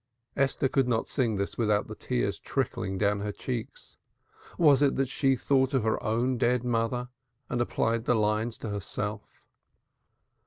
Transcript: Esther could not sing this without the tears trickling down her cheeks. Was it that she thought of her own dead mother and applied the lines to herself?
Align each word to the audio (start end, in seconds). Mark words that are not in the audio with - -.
Esther 0.35 0.67
could 0.67 0.87
not 0.87 1.07
sing 1.07 1.35
this 1.35 1.59
without 1.59 1.85
the 1.85 1.93
tears 1.93 2.39
trickling 2.39 2.97
down 2.97 3.19
her 3.19 3.31
cheeks. 3.31 3.97
Was 4.57 4.81
it 4.81 4.95
that 4.95 5.07
she 5.07 5.35
thought 5.35 5.75
of 5.75 5.83
her 5.83 6.01
own 6.01 6.39
dead 6.39 6.63
mother 6.63 7.09
and 7.49 7.61
applied 7.61 8.05
the 8.05 8.15
lines 8.15 8.57
to 8.57 8.69
herself? 8.69 9.43